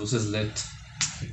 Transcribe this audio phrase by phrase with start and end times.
[0.00, 0.48] luces LED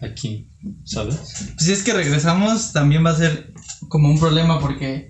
[0.02, 0.50] aquí,
[0.84, 1.16] ¿sabes?
[1.16, 3.54] Pues si es que regresamos, también va a ser
[3.90, 5.08] como un problema porque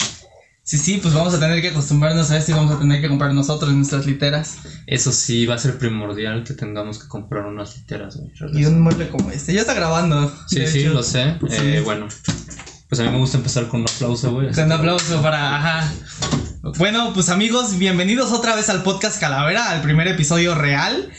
[0.64, 3.10] sí, sí, pues vamos a tener que acostumbrarnos a esto y vamos a tener que
[3.10, 7.76] comprar nosotros nuestras literas Eso sí, va a ser primordial que tengamos que comprar unas
[7.78, 8.62] literas, güey.
[8.62, 9.54] y un mueble como este.
[9.54, 10.32] Ya está grabando.
[10.48, 10.94] Sí, sí, hecho.
[10.94, 11.38] lo sé.
[11.50, 11.56] Sí.
[11.58, 12.08] Eh, bueno,
[12.88, 14.48] pues a mí me gusta empezar con un aplauso, güey.
[14.48, 15.58] Un aplauso para.
[15.58, 15.92] Ajá.
[16.78, 21.12] Bueno, pues amigos, bienvenidos otra vez al podcast Calavera, al primer episodio real.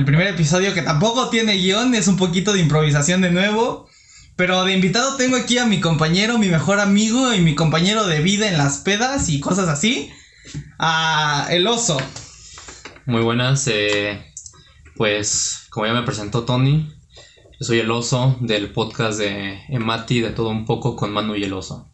[0.00, 3.86] El primer episodio que tampoco tiene guion, es un poquito de improvisación de nuevo.
[4.34, 8.22] Pero de invitado tengo aquí a mi compañero, mi mejor amigo y mi compañero de
[8.22, 10.10] vida en las pedas y cosas así.
[10.78, 11.98] A el oso.
[13.04, 13.68] Muy buenas.
[13.70, 14.24] eh,
[14.96, 16.90] pues, como ya me presentó Tony,
[17.60, 21.44] yo soy el oso del podcast de Emati, de todo un poco con Manu y
[21.44, 21.92] el oso.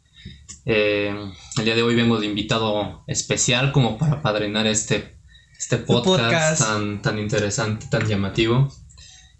[0.65, 1.13] Eh,
[1.59, 5.16] el día de hoy vengo de invitado especial como para padrinar este,
[5.59, 6.59] este podcast, podcast.
[6.61, 8.73] Tan, tan interesante, tan llamativo.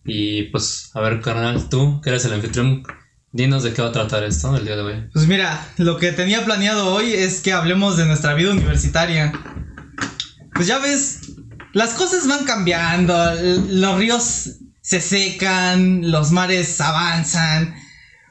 [0.05, 2.85] Y pues, a ver, carnal, tú, que eres el anfitrión,
[3.33, 5.09] dinos de qué va a tratar esto el día de hoy.
[5.13, 9.33] Pues mira, lo que tenía planeado hoy es que hablemos de nuestra vida universitaria.
[10.55, 11.21] Pues ya ves,
[11.73, 13.15] las cosas van cambiando,
[13.69, 17.75] los ríos se secan, los mares avanzan,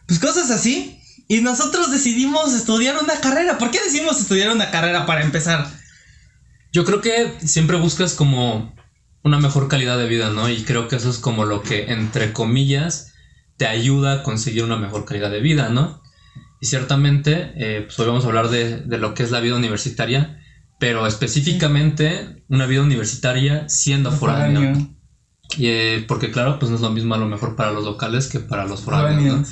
[0.07, 0.99] pues cosas así.
[1.27, 3.57] Y nosotros decidimos estudiar una carrera.
[3.57, 5.67] ¿Por qué decidimos estudiar una carrera para empezar?
[6.75, 8.75] Yo creo que siempre buscas como
[9.23, 10.49] una mejor calidad de vida, ¿no?
[10.49, 13.13] Y creo que eso es como lo que, entre comillas,
[13.55, 16.01] te ayuda a conseguir una mejor calidad de vida, ¿no?
[16.59, 19.55] Y ciertamente, eh, pues hoy vamos a hablar de, de lo que es la vida
[19.55, 20.43] universitaria,
[20.77, 24.59] pero específicamente una vida universitaria siendo foráneo.
[24.59, 24.95] Foráneo.
[25.57, 28.27] Y, eh, porque claro, pues no es lo mismo a lo mejor para los locales
[28.27, 29.45] que para los foráneos, ¿no?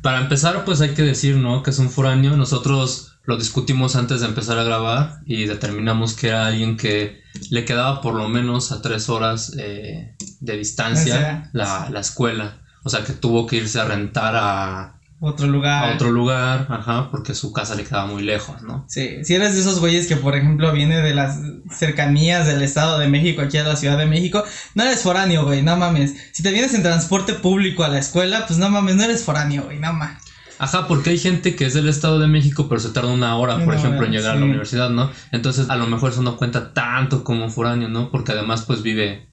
[0.00, 1.62] Para empezar, pues hay que decir, ¿no?
[1.62, 2.34] Que es un foráneo.
[2.34, 7.64] Nosotros lo discutimos antes de empezar a grabar y determinamos que era alguien que le
[7.64, 12.62] quedaba por lo menos a tres horas eh, de distancia la, la escuela.
[12.84, 15.90] O sea, que tuvo que irse a rentar a, Otro lugar.
[15.90, 18.84] a otro lugar, ajá, porque su casa le quedaba muy lejos, ¿no?
[18.88, 21.40] Sí, si eres de esos güeyes que, por ejemplo, viene de las
[21.76, 24.44] cercanías del Estado de México aquí a la Ciudad de México,
[24.76, 26.14] no eres foráneo, güey, no mames.
[26.30, 29.64] Si te vienes en transporte público a la escuela, pues no mames, no eres foráneo,
[29.64, 30.22] güey, no mames.
[30.58, 33.56] Ajá, porque hay gente que es del Estado de México, pero se tarda una hora,
[33.56, 34.40] por Una ejemplo, hora, en llegar a sí.
[34.40, 35.10] la universidad, ¿no?
[35.32, 38.10] Entonces, a lo mejor eso no cuenta tanto como foráneo, ¿no?
[38.10, 39.28] Porque además, pues vive,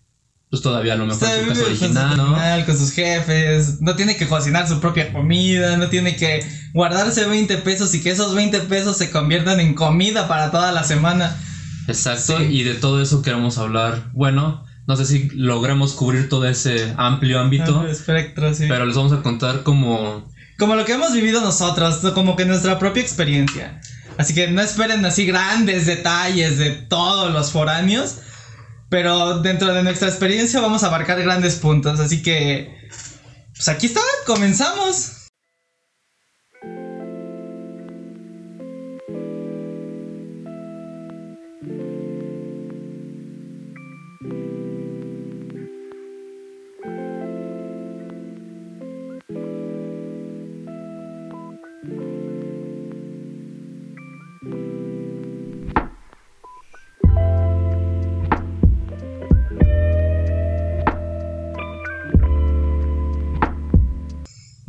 [0.49, 2.37] pues todavía a lo mejor en su casa original, ¿no?
[2.65, 7.57] con sus jefes, no tiene que cocinar su propia comida, no tiene que guardarse 20
[7.57, 11.35] pesos y que esos 20 pesos se conviertan en comida para toda la semana.
[11.87, 12.43] Exacto, Sí.
[12.49, 14.09] y de todo eso queremos hablar.
[14.13, 18.65] Bueno, no sé si logremos cubrir todo ese amplio ámbito, Amplio espectro, sí.
[18.67, 20.31] pero les vamos a contar como...
[20.57, 23.81] Como lo que hemos vivido nosotros, como que nuestra propia experiencia.
[24.17, 28.17] Así que no esperen así grandes detalles de todos los foráneos.
[28.89, 31.99] Pero dentro de nuestra experiencia vamos a abarcar grandes puntos.
[31.99, 32.89] Así que.
[33.55, 35.22] Pues aquí está, comenzamos.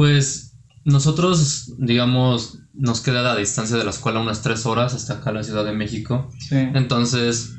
[0.05, 0.53] Pues
[0.85, 5.43] nosotros, digamos, nos queda la distancia de la escuela unas tres horas hasta acá la
[5.43, 6.31] Ciudad de México.
[6.47, 6.57] Sí.
[6.57, 7.55] Entonces,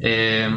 [0.00, 0.50] eh,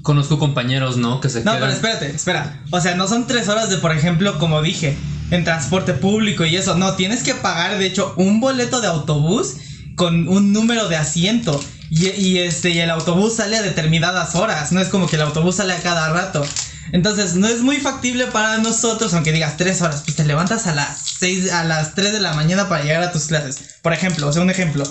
[0.00, 1.20] conozco compañeros, ¿no?
[1.20, 1.60] Que se No, quedan...
[1.60, 2.62] pero espérate, espera.
[2.70, 4.96] O sea, no son tres horas de, por ejemplo, como dije,
[5.30, 6.78] en transporte público y eso.
[6.78, 9.56] No, tienes que pagar, de hecho, un boleto de autobús
[9.96, 11.60] con un número de asiento.
[11.94, 14.72] Y, y este, y el autobús sale a determinadas horas.
[14.72, 16.42] No es como que el autobús sale a cada rato.
[16.90, 20.74] Entonces, no es muy factible para nosotros, aunque digas tres horas, pues te levantas a
[20.74, 23.76] las seis, a las 3 de la mañana para llegar a tus clases.
[23.82, 24.84] Por ejemplo, o sea, un ejemplo.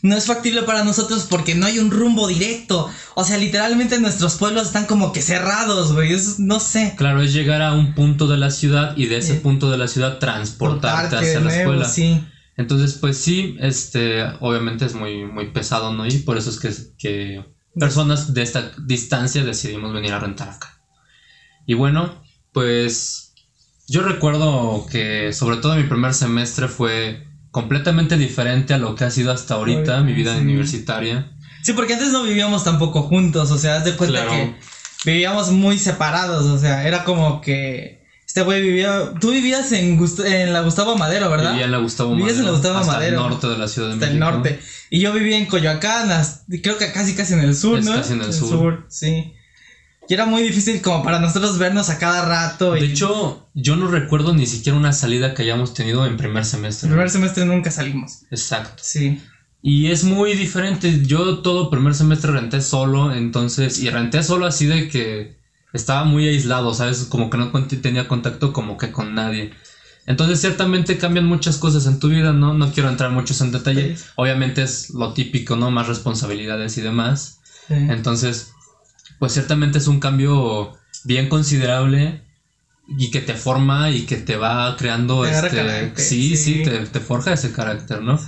[0.00, 2.90] No es factible para nosotros porque no hay un rumbo directo.
[3.14, 6.16] O sea, literalmente nuestros pueblos están como que cerrados, güey.
[6.38, 6.94] No sé.
[6.96, 9.88] Claro, es llegar a un punto de la ciudad y de ese punto de la
[9.88, 11.86] ciudad transportarte Portarte hacia la escuela.
[11.86, 12.24] Sí.
[12.56, 16.06] Entonces, pues sí, este, obviamente es muy, muy pesado, ¿no?
[16.06, 17.44] Y por eso es que, que
[17.78, 20.80] personas de esta distancia decidimos venir a rentar acá.
[21.66, 22.22] Y bueno,
[22.52, 23.34] pues
[23.88, 29.10] yo recuerdo que sobre todo mi primer semestre fue completamente diferente a lo que ha
[29.10, 30.40] sido hasta ahorita mi vida sí.
[30.40, 31.32] universitaria.
[31.62, 33.50] Sí, porque antes no vivíamos tampoco juntos.
[33.50, 34.30] O sea, haz de cuenta Claro.
[34.30, 34.56] que
[35.10, 36.46] vivíamos muy separados.
[36.46, 37.95] O sea, era como que
[38.36, 39.12] este güey vivía.
[39.18, 41.52] Tú vivías en, Gust- en la Gustavo Madero, ¿verdad?
[41.52, 43.16] Vivía en la Gustavo Vivías en Madero, la Gustavo hasta Madero.
[43.24, 44.30] el norte de la Ciudad de Hasta el México.
[44.30, 44.60] norte.
[44.90, 46.10] Y yo vivía en Coyoacán,
[46.62, 47.92] creo que casi casi en el sur, Es ¿no?
[47.94, 48.84] casi en el sur.
[48.88, 49.32] sí.
[50.08, 52.74] Y era muy difícil como para nosotros vernos a cada rato.
[52.74, 56.86] De hecho, yo no recuerdo ni siquiera una salida que hayamos tenido en primer semestre.
[56.88, 58.18] el primer semestre nunca salimos.
[58.30, 58.82] Exacto.
[58.84, 59.20] Sí.
[59.62, 61.02] Y es muy diferente.
[61.06, 65.35] Yo todo primer semestre renté solo, entonces, y renté solo así de que
[65.76, 67.04] estaba muy aislado, ¿sabes?
[67.04, 67.52] Como que no
[67.82, 69.52] tenía contacto como que con nadie.
[70.06, 72.54] Entonces, ciertamente cambian muchas cosas en tu vida, ¿no?
[72.54, 73.96] No quiero entrar muchos en detalle.
[73.96, 74.04] Sí.
[74.14, 75.70] Obviamente es lo típico, ¿no?
[75.70, 77.40] Más responsabilidades y demás.
[77.68, 77.74] sí.
[77.74, 78.52] Entonces,
[79.18, 80.72] pues ciertamente es un cambio
[81.04, 82.22] bien considerable
[82.88, 86.62] y que te forma y que te va creando Te este carácter, sí, sí, sí.
[86.62, 88.18] te, te forja ese carácter, ¿no?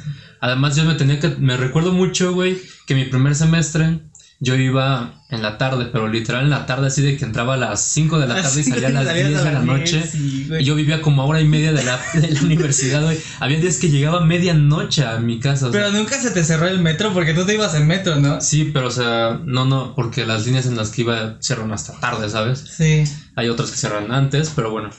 [0.40, 4.00] Además yo me tenía que me recuerdo mucho, güey, que mi primer semestre
[4.40, 7.56] yo iba en la tarde, pero literal en la tarde así de que entraba a
[7.56, 9.98] las 5 de la tarde y salía a las salías 10 de la noche.
[9.98, 10.62] 10, sí, güey.
[10.62, 13.18] Y yo vivía como a hora y media de la, de la universidad, güey.
[13.40, 15.66] Había días que llegaba medianoche a mi casa.
[15.66, 18.16] o sea, Pero nunca se te cerró el metro porque tú te ibas en metro,
[18.16, 18.40] ¿no?
[18.40, 21.98] Sí, pero o sea, no, no, porque las líneas en las que iba cierran hasta
[22.00, 22.64] tarde, ¿sabes?
[22.76, 23.04] Sí.
[23.38, 24.90] Hay otras que cierran antes, pero bueno.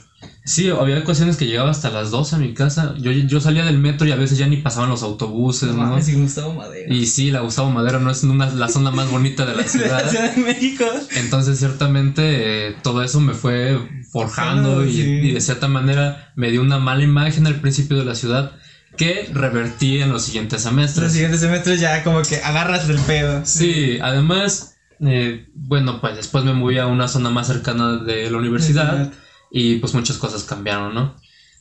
[0.46, 2.96] Sí, había ocasiones que llegaba hasta las 12 a mi casa.
[2.98, 6.14] Yo, yo salía del metro y a veces ya ni pasaban los autobuses, No y
[6.14, 6.94] Gustavo Madero.
[6.94, 9.64] Y sí, la Gustavo Madero no es una- la zona más bonita de la de
[9.64, 10.10] la ciudad.
[10.10, 10.86] Ciudad de México.
[11.18, 13.78] Entonces, ciertamente, eh, todo eso me fue
[14.12, 15.02] forjando y, sí.
[15.02, 18.54] y de cierta manera me dio una mala imagen al principio de la ciudad
[18.98, 21.12] que revertí en los siguientes Los semestres.
[21.12, 23.42] siguientes semestres ya como que agarras del pedo.
[23.46, 28.38] Sí, además, eh, bueno, pues después me moví a una zona más cercana de la
[28.38, 29.12] universidad
[29.52, 31.16] y pues muchas cosas cambiaron, ¿no?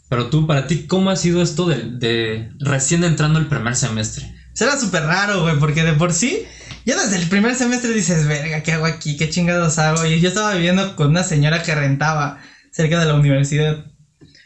[0.09, 4.35] Pero tú, para ti, ¿cómo ha sido esto de, de recién entrando el primer semestre?
[4.55, 6.45] Será súper raro, güey, porque de por sí,
[6.85, 9.17] ya desde el primer semestre dices, verga, ¿qué hago aquí?
[9.17, 10.05] ¿Qué chingados hago?
[10.07, 12.39] Y yo estaba viviendo con una señora que rentaba
[12.73, 13.85] cerca de la universidad.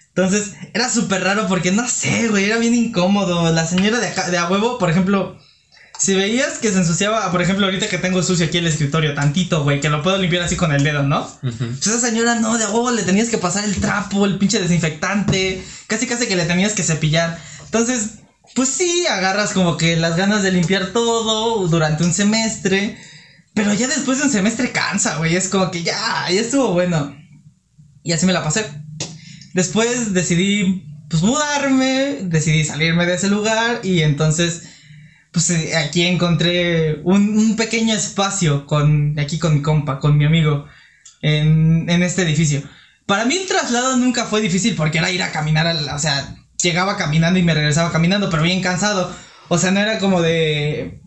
[0.09, 3.51] Entonces, era súper raro porque no sé, güey, era bien incómodo.
[3.53, 5.39] La señora de, acá, de a huevo, por ejemplo,
[6.03, 9.63] si veías que se ensuciaba, por ejemplo, ahorita que tengo sucio aquí el escritorio, tantito,
[9.63, 11.21] güey, que lo puedo limpiar así con el dedo, ¿no?
[11.21, 11.57] Ujú.
[11.59, 15.63] Pues esa señora no, de huevo le tenías que pasar el trapo, el pinche desinfectante,
[15.87, 17.39] casi casi que le tenías que cepillar.
[17.67, 18.15] Entonces,
[18.57, 22.99] pues sí, agarras como que las ganas de limpiar todo durante un semestre,
[23.55, 27.17] pero ya después de un semestre cansa, güey, es como que ya, ya estuvo bueno.
[28.03, 28.67] Y así me la pasé.
[29.55, 34.65] Después decidí, pues mudarme, decidí salirme de ese lugar y entonces
[35.33, 40.25] pues eh, aquí encontré un, un pequeño espacio con aquí con mi compa, con mi
[40.25, 40.67] amigo,
[41.23, 42.63] en, en este edificio.
[43.07, 46.37] Para mí el traslado nunca fue difícil porque era ir a caminar, al- o sea,
[46.63, 49.11] llegaba caminando y me regresaba caminando, pero bien cansado.
[49.49, 51.01] O sea, no era como de...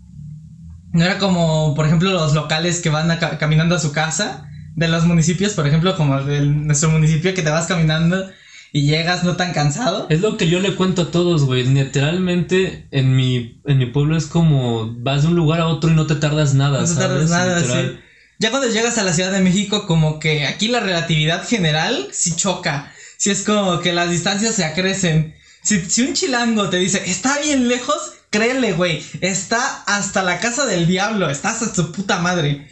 [0.91, 5.05] No era como, por ejemplo, los locales que van caminando a su casa, de los
[5.05, 8.29] municipios, por ejemplo, como de nuestro municipio, que te vas caminando
[8.75, 10.05] y llegas no tan cansado.
[10.09, 11.63] Es lo que yo le cuento a todos, güey.
[11.63, 15.93] Literalmente, en mi, en mi pueblo es como vas de un lugar a otro y
[15.93, 17.07] no te tardas nada, No te ¿sabes?
[17.07, 17.91] tardas nada, Literal.
[17.95, 17.99] sí.
[18.37, 22.35] Ya cuando llegas a la Ciudad de México, como que aquí la relatividad general sí
[22.35, 22.91] choca.
[23.15, 25.33] Sí es como que las distancias se acrecen.
[25.63, 27.95] Si, si un chilango te dice, está bien lejos,
[28.29, 29.01] créele, güey.
[29.21, 32.67] Está hasta la casa del diablo, está hasta su puta madre.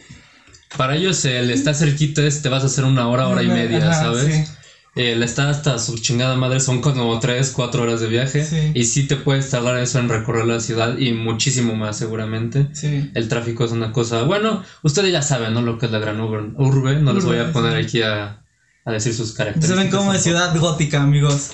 [0.76, 3.78] Para ellos el estar cerquita es te vas a hacer una hora, hora y media,
[3.90, 4.34] Ajá, ¿sabes?
[4.34, 4.44] sí.
[4.94, 8.44] El estar hasta su chingada madre son como 3, 4 horas de viaje.
[8.44, 8.70] Sí.
[8.74, 12.68] Y sí te puedes tardar eso en recorrer la ciudad y muchísimo más seguramente.
[12.72, 13.10] Sí.
[13.14, 14.22] El tráfico es una cosa.
[14.22, 15.62] Bueno, ustedes ya saben, ¿no?
[15.62, 16.52] Lo que es la gran urbe.
[16.56, 16.96] urbe.
[17.00, 17.86] No les voy a poner sí.
[17.86, 18.44] aquí a,
[18.84, 19.76] a decir sus características.
[19.76, 21.50] Se ven como de ciudad gótica, amigos.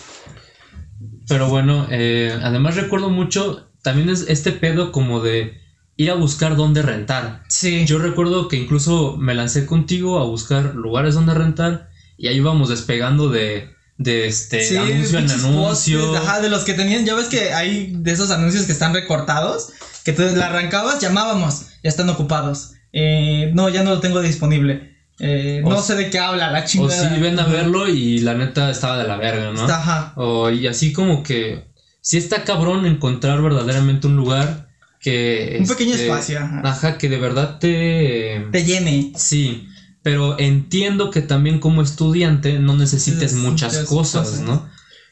[1.27, 5.61] Pero bueno, eh, además recuerdo mucho también es este pedo como de
[5.97, 7.45] ir a buscar dónde rentar.
[7.49, 7.85] Sí.
[7.87, 11.90] Yo recuerdo que incluso me lancé contigo a buscar lugares donde rentar
[12.21, 16.17] y ahí íbamos despegando de, de este Sí, anuncio en anuncio.
[16.17, 19.71] ajá, de los que tenían, ya ves que hay de esos anuncios que están recortados,
[20.05, 22.73] que tú la arrancabas, llamábamos, ya están ocupados.
[22.93, 24.97] Eh, no, ya no lo tengo disponible.
[25.19, 27.15] Eh, O no sé de qué habla la O chingada.
[27.15, 29.61] sí, ven a verlo y la neta estaba de la verga, ¿no?
[29.63, 30.13] Está, ajá.
[30.17, 31.65] O, y así como que
[32.03, 34.69] sí está cabrón encontrar verdaderamente un lugar
[35.01, 35.57] que...
[35.61, 36.63] Un pequeño este, espacio, ajá.
[36.65, 38.47] Ajá, que de verdad te...
[38.53, 39.13] Te llene.
[39.17, 39.67] Sí,
[40.03, 44.41] pero entiendo que también como estudiante no necesites muchas cosas.
[44.41, 44.67] ¿no?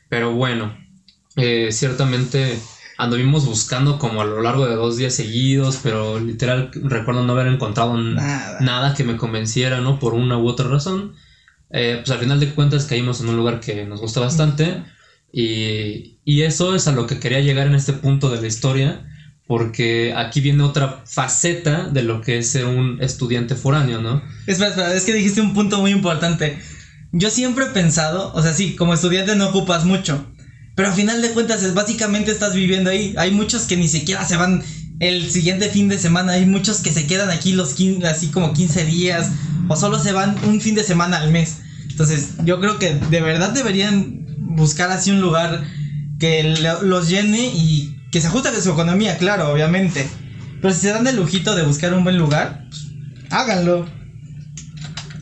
[0.09, 0.75] Pero bueno,
[1.37, 2.59] eh, ciertamente
[2.97, 7.47] anduvimos buscando como a lo largo de dos días seguidos, pero literal recuerdo no haber
[7.47, 9.99] encontrado nada que me convenciera, ¿no?
[9.99, 11.15] Por una u otra razón.
[11.71, 14.83] Eh, pues al final de cuentas caímos en un lugar que nos gusta bastante
[15.31, 19.05] y, y eso es a lo que quería llegar en este punto de la historia.
[19.49, 24.23] Porque aquí viene otra faceta de lo que es ser un estudiante foráneo, ¿no?
[24.47, 26.59] Espera, espera, es que dijiste un punto muy importante.
[27.13, 30.27] Yo siempre he pensado, o sea, sí, como estudiante no ocupas mucho,
[30.75, 33.15] pero a final de cuentas es básicamente estás viviendo ahí.
[33.17, 34.63] Hay muchos que ni siquiera se van
[35.01, 36.33] el siguiente fin de semana.
[36.33, 39.31] Hay muchos que se quedan aquí los 15, así como 15 días
[39.69, 41.57] o solo se van un fin de semana al mes.
[41.89, 45.65] Entonces, yo creo que de verdad deberían buscar así un lugar
[46.21, 50.09] que lo- los llene y que se ajuste a su economía, claro, obviamente.
[50.61, 52.65] Pero si se dan el lujito de buscar un buen lugar,
[53.31, 53.89] háganlo.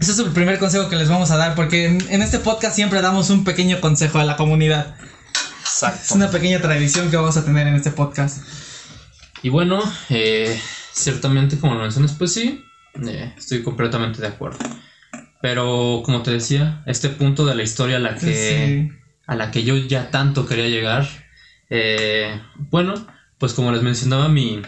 [0.00, 2.76] Ese es el primer consejo que les vamos a dar, porque en, en este podcast
[2.76, 4.94] siempre damos un pequeño consejo a la comunidad.
[5.00, 6.14] Es Exacto.
[6.14, 8.42] una pequeña tradición que vamos a tener en este podcast.
[9.42, 10.58] Y bueno, eh,
[10.92, 12.64] ciertamente como lo mencionas, pues sí,
[13.06, 14.58] eh, estoy completamente de acuerdo.
[15.42, 18.96] Pero como te decía, este punto de la historia a la que, Sí.
[19.26, 21.06] a la que yo ya tanto quería llegar,
[21.70, 22.94] eh, bueno,
[23.38, 24.62] pues como les mencionaba, mi,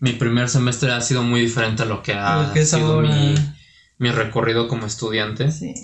[0.00, 3.00] mi primer semestre ha sido muy diferente a lo que ha Lo que es sido
[3.00, 3.34] mi,
[3.98, 5.50] mi recorrido como estudiante.
[5.50, 5.74] Sí.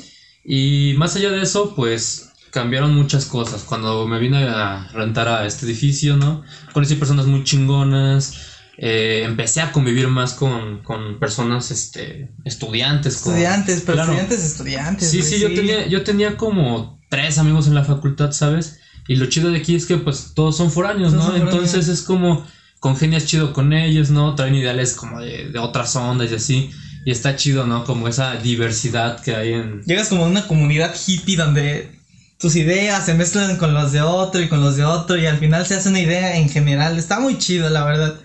[0.45, 3.63] Y más allá de eso, pues cambiaron muchas cosas.
[3.65, 6.43] Cuando me vine a rentar a este edificio, ¿no?
[6.73, 8.53] Conocí personas muy chingonas.
[8.79, 13.17] eh, empecé a convivir más con, con personas, este, estudiantes.
[13.19, 14.13] con- Estudiantes, pero Claro.
[14.13, 15.11] estudiantes, estudiantes.
[15.11, 18.79] Sí, güey, sí, yo tenía, yo tenía como tres amigos en la facultad, ¿sabes?
[19.09, 21.31] Y lo chido de aquí es que pues todos son foráneos, Todos ¿no?
[21.31, 21.55] son foráneos.
[21.55, 22.47] Entonces es como
[22.81, 24.35] congenias chido con ellos, ¿no?
[24.35, 26.71] Traen ideales como de, de otras ondas y así.
[27.05, 27.85] Y está chido, ¿no?
[27.85, 31.97] Como esa diversidad que hay en, Llegas como a una comunidad hippie donde
[32.39, 35.39] tus ideas se mezclan con los de otro y con los de otro y al
[35.39, 36.99] final se hace una idea en general.
[36.99, 38.21] Está muy chido, la verdad.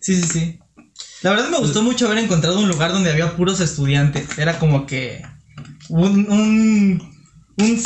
[0.00, 0.58] Sí, sí, sí.
[1.22, 4.38] La verdad me gustó mucho haber encontrado un lugar donde había puros estudiantes.
[4.38, 5.22] Era como que
[5.88, 7.16] un, un,
[7.58, 7.82] un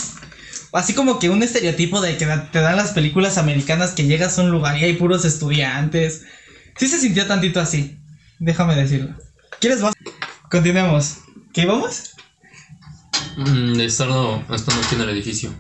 [0.74, 4.42] así como que un estereotipo de que te dan las películas americanas que llegas a
[4.42, 6.24] un lugar y hay puros estudiantes.
[6.76, 7.98] Sí se sintió tantito así.
[8.40, 9.14] Déjame decirlo.
[9.60, 9.94] ¿Quieres vas?
[10.50, 11.18] Continuemos.
[11.52, 12.14] ¿Qué íbamos?
[13.36, 15.54] Mm, estando, estando aquí en el edificio.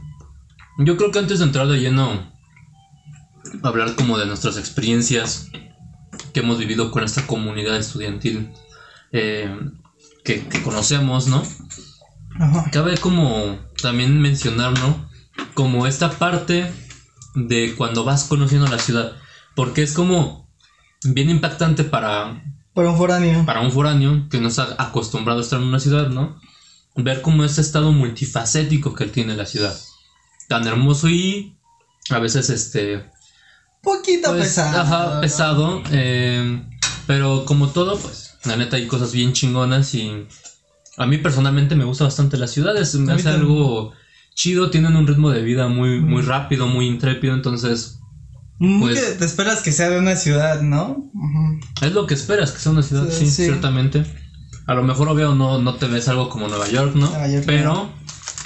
[0.78, 2.32] Yo creo que antes de entrar de lleno,
[3.62, 5.48] hablar como de nuestras experiencias
[6.32, 8.52] que hemos vivido con esta comunidad estudiantil
[9.12, 9.56] eh,
[10.24, 11.44] que conocemos, ¿no?
[12.38, 12.70] Ajá.
[12.72, 15.08] Cabe como también mencionar, ¿no?
[15.54, 16.72] Como esta parte
[17.34, 19.12] de cuando vas conociendo la ciudad,
[19.54, 20.48] porque es como
[21.04, 23.44] bien impactante para, Para un foráneo.
[23.44, 26.40] para un foráneo que no está acostumbrado a estar en una ciudad, ¿no?
[26.96, 29.76] Ver cómo este estado multifacético que tiene la ciudad.
[30.48, 31.56] Tan hermoso y
[32.10, 33.10] a veces este...
[33.82, 34.80] Poquito pues, pesado.
[34.80, 35.82] Ajá, pesado.
[35.90, 36.62] eh,
[37.06, 40.26] pero como todo, pues, la neta hay cosas bien chingonas y
[40.96, 42.94] a mí personalmente me gusta bastante las ciudades.
[42.94, 43.92] Me hace algo
[44.34, 46.26] chido, tienen un ritmo de vida muy, muy Mm.
[46.26, 47.98] rápido, muy intrépido, entonces
[48.58, 51.10] Muy pues- te esperas que sea de una ciudad, ¿no?
[51.82, 53.44] Es lo que esperas, que sea una ciudad, Sí, sí, sí.
[53.44, 54.04] ciertamente.
[54.66, 57.08] A lo mejor, obvio, no, no te ves algo como Nueva York, ¿no?
[57.10, 57.90] Nueva York, Pero,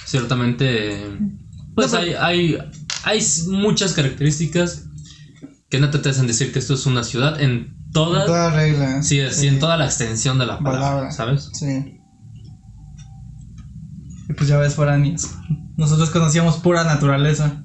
[0.06, 1.18] ciertamente,
[1.74, 2.58] pues No, hay, hay,
[3.04, 4.84] hay muchas características
[5.70, 9.02] que no te hacen decir que esto es una ciudad en toda, Toda regla.
[9.02, 11.10] sí, sí, en toda la extensión de la palabra, Palabra.
[11.12, 11.50] ¿sabes?
[11.52, 11.97] Sí.
[14.28, 15.30] Y pues ya ves, foráneos.
[15.76, 17.64] Nosotros conocíamos pura naturaleza.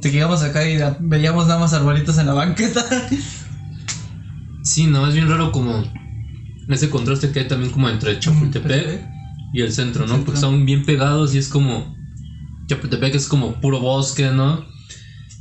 [0.00, 2.84] Te quedamos acá y veíamos nada más arbolitos en la banqueta.
[4.62, 5.82] Sí, no, es bien raro como
[6.68, 9.08] ese contraste que hay también como entre Chapultepec
[9.52, 10.18] y el centro, ¿no?
[10.18, 11.96] Porque están bien pegados y es como.
[12.68, 14.64] Chapultepec es como puro bosque, ¿no?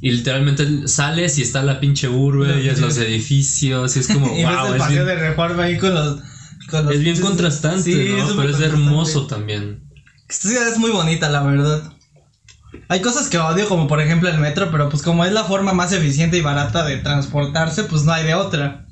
[0.02, 4.28] Y literalmente sales y está la pinche urbe y es los edificios y es como,
[4.38, 6.22] y wow, el es paseo bien, de reforma ahí con los.
[6.70, 8.36] con los es bien contrastante, Sí, ¿no?
[8.36, 9.89] Pero es hermoso también.
[10.30, 11.92] Esta ciudad es muy bonita, la verdad.
[12.88, 15.74] Hay cosas que odio, como por ejemplo el metro, pero pues como es la forma
[15.74, 18.86] más eficiente y barata de transportarse, pues no hay de otra.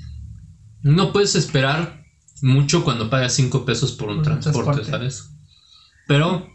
[0.82, 2.04] No puedes esperar
[2.42, 4.92] mucho cuando pagas 5 pesos por un Por un transporte, transporte.
[4.92, 5.30] ¿sabes?
[6.08, 6.48] Pero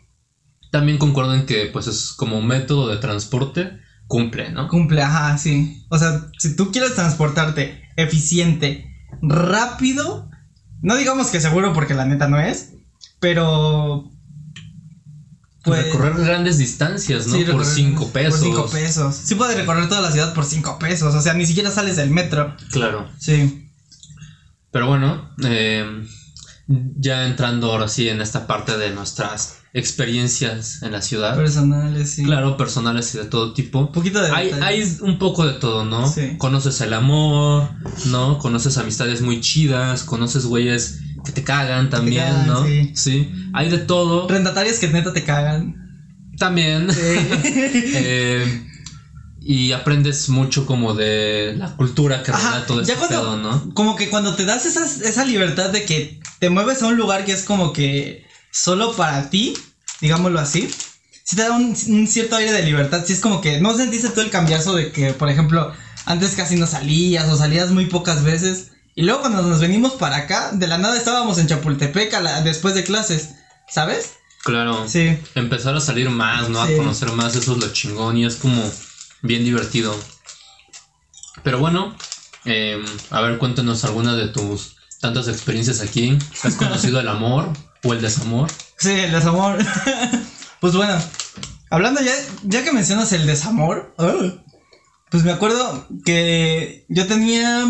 [0.72, 4.66] también concuerdo en que pues es como método de transporte, cumple, ¿no?
[4.66, 5.84] Cumple, ajá, sí.
[5.90, 8.84] O sea, si tú quieres transportarte eficiente,
[9.22, 10.28] rápido,
[10.80, 12.72] no digamos que seguro porque la neta no es,
[13.20, 14.11] pero...
[15.62, 17.36] pues, recorrer grandes distancias, ¿no?
[17.36, 18.40] sí, por 5 pesos.
[18.40, 19.14] Por 5 pesos.
[19.14, 22.10] Sí puedes recorrer toda la ciudad por 5 pesos, o sea, ni siquiera sales del
[22.10, 22.56] metro.
[22.70, 23.08] Claro.
[23.18, 23.68] Sí.
[24.70, 26.04] Pero bueno, eh,
[26.66, 31.36] ya entrando ahora sí en esta parte de nuestras experiencias en la ciudad.
[31.36, 32.24] Personales, sí.
[32.24, 33.78] Claro, personales y de todo tipo.
[33.80, 34.30] Un poquito de...
[34.30, 36.08] Hay, hay un poco de todo, ¿no?
[36.08, 36.36] Sí.
[36.38, 37.70] Conoces el amor,
[38.06, 38.38] ¿no?
[38.38, 42.64] Conoces amistades muy chidas, conoces güeyes que te cagan también, cagan, ¿no?
[42.94, 43.30] sí.
[43.52, 44.28] Hay de todo.
[44.28, 45.76] Rendatarios que neta te cagan.
[46.38, 46.88] También.
[46.90, 47.00] Sí.
[47.94, 48.68] Eh,
[49.44, 53.74] y aprendes mucho como de la cultura que rodea todo este cuando- pedo, ¿no?
[53.74, 57.24] Como que cuando te das esa, esa libertad de que te mueves a un lugar
[57.24, 59.54] que es como que solo para ti,
[60.00, 60.70] digámoslo así,
[61.24, 64.10] si te da un, un cierto aire de libertad, si es como que no sentiste
[64.10, 65.72] tú el cambiazo de que, por ejemplo,
[66.04, 68.71] Antes casi no salías o salías muy pocas veces.
[68.94, 72.42] Y luego cuando nos venimos para acá, de la nada estábamos en Chapultepec a la-
[72.42, 73.30] después de clases,
[73.68, 74.14] ¿sabes?
[74.44, 74.86] Claro.
[74.88, 75.18] Sí.
[75.34, 76.66] Empezar a salir más, ¿no?
[76.66, 76.74] Sí.
[76.74, 78.62] A conocer más, eso es lo chingón y es como
[79.22, 79.96] bien divertido.
[81.42, 81.96] Pero bueno,
[82.44, 86.18] eh, a ver, cuéntanos alguna de tus tantas experiencias aquí.
[86.42, 87.48] ¿Has conocido el amor
[87.84, 88.50] o el desamor?
[88.78, 89.58] Sí, el desamor.
[90.60, 90.94] pues bueno,
[91.70, 92.12] hablando ya,
[92.44, 93.94] ya que mencionas el desamor,
[95.10, 97.64] pues me acuerdo que yo tenía.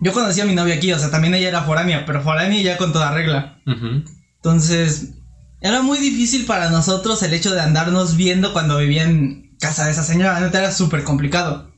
[0.00, 2.76] Yo conocí a mi novia aquí, o sea, también ella era foránea, pero foránea ya
[2.76, 3.60] con toda regla.
[4.36, 5.14] Entonces,
[5.60, 9.92] era muy difícil para nosotros el hecho de andarnos viendo cuando vivía en casa de
[9.92, 10.34] esa señora.
[10.34, 11.72] La neta era súper complicado.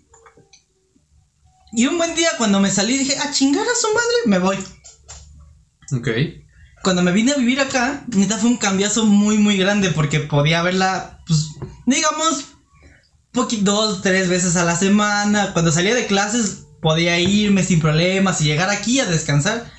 [1.72, 4.56] Y un buen día cuando me salí dije, a chingar a su madre, me voy.
[5.96, 6.08] Ok.
[6.82, 10.62] Cuando me vine a vivir acá, neta fue un cambiazo muy, muy grande porque podía
[10.62, 11.50] verla, pues,
[11.86, 12.46] digamos,
[13.60, 15.52] dos, tres veces a la semana.
[15.52, 19.70] Cuando salía de clases podía irme sin problemas y llegar aquí a descansar.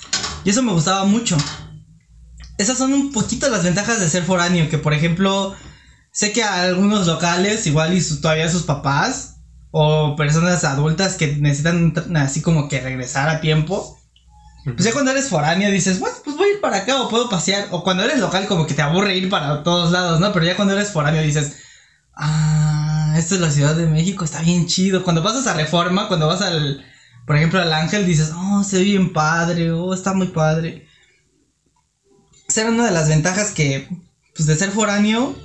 [0.43, 1.37] Y eso me gustaba mucho.
[2.57, 5.55] Esas son un poquito las ventajas de ser foráneo, que por ejemplo,
[6.11, 9.35] sé que a algunos locales, igual y su- todavía sus papás,
[9.71, 13.97] o personas adultas que necesitan así como que regresar a tiempo,
[14.65, 17.29] pues ya cuando eres foráneo dices, bueno, pues voy a ir para acá o puedo
[17.29, 17.67] pasear.
[17.71, 20.33] O cuando eres local como que te aburre ir para todos lados, ¿no?
[20.33, 21.57] Pero ya cuando eres foráneo dices,
[22.15, 22.78] ah,
[23.19, 25.03] esto es la Ciudad de México, está bien chido.
[25.03, 26.83] Cuando pasas a Reforma, cuando vas al,
[27.25, 30.87] por ejemplo, al Ángel, dices, oh, se ve bien padre, oh, está muy padre.
[32.47, 33.87] Esa era una de las ventajas que,
[34.35, 35.35] pues de ser foráneo,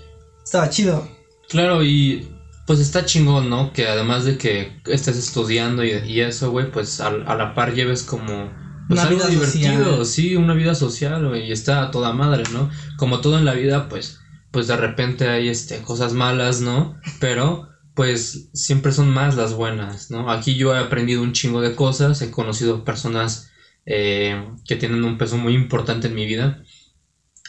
[0.43, 1.07] estaba chido.
[1.49, 2.29] Claro, y
[2.67, 3.73] pues está chingón, ¿no?
[3.73, 7.75] Que además de que estés estudiando y, y eso, güey, pues a, a la par
[7.75, 8.51] lleves como
[8.89, 10.07] pues Una algo vida divertido, social.
[10.07, 12.71] sí, una vida social, güey, y está a toda madre, ¿no?
[12.97, 14.21] Como todo en la vida, pues,
[14.55, 16.99] pues de repente hay este cosas malas, ¿no?
[17.21, 20.31] Pero pues siempre son más las buenas, ¿no?
[20.31, 23.51] Aquí yo he aprendido un chingo de cosas, he conocido personas
[23.85, 26.63] eh, que tienen un peso muy importante en mi vida.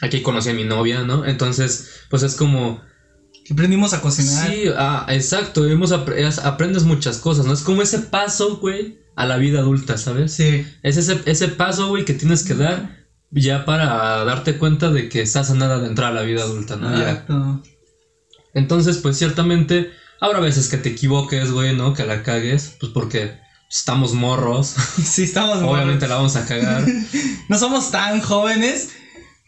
[0.02, 1.24] Aquí conocí a mi novia, ¿no?
[1.24, 2.82] Entonces, pues es como
[3.50, 4.50] aprendimos a cocinar.
[4.50, 7.52] Sí, ah, exacto, es- aprendes muchas cosas, ¿no?
[7.52, 10.32] Es como ese paso, güey, a la vida adulta, ¿sabes?
[10.32, 10.66] Sí.
[10.82, 15.20] Es ese, ese paso, güey, que tienes que dar ya para darte cuenta de que
[15.20, 16.90] estás a nada de entrar a la vida adulta, ¿no?
[16.96, 17.10] Ya.
[17.10, 17.62] Exacto.
[18.54, 21.92] Entonces, pues ciertamente, habrá veces que te equivoques, güey, ¿no?
[21.94, 23.38] Que la cagues, pues porque
[23.70, 24.68] estamos morros,
[25.02, 26.84] Sí, estamos obviamente la vamos a cagar.
[27.48, 28.90] No somos tan jóvenes,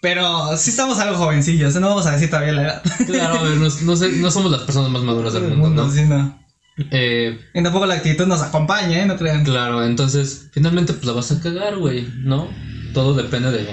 [0.00, 1.74] pero sí estamos algo jovencillos.
[1.76, 2.82] No vamos a decir todavía la edad.
[3.06, 5.90] Claro, güey, no, no sé- no somos las personas más maduras del mundo, ¿no?
[5.92, 6.38] Sí, no.
[6.92, 9.06] Eh, Y tampoco la actitud nos acompaña, ¿eh?
[9.06, 9.42] No crean.
[9.44, 12.48] Claro, entonces finalmente pues la vas a cagar, güey, ¿no?
[12.98, 13.64] Todo depende de,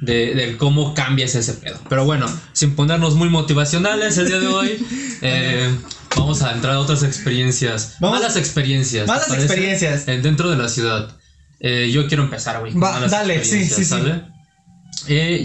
[0.00, 1.78] de, de cómo cambias ese pedo.
[1.88, 4.86] Pero bueno, sin ponernos muy motivacionales el día de hoy,
[5.22, 5.72] eh,
[6.16, 7.94] vamos a entrar a otras experiencias.
[8.00, 9.04] Vamos- malas experiencias.
[9.04, 10.08] ¿te Malas experiencias.
[10.08, 11.16] Eh, dentro de la ciudad.
[11.60, 12.72] Eh, yo quiero empezar, güey.
[13.08, 13.84] dale, sí, sí, sí.
[13.84, 14.24] ¿sale?